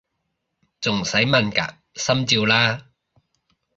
[0.79, 1.75] 仲使問嘅！
[1.93, 2.85] 心照啦！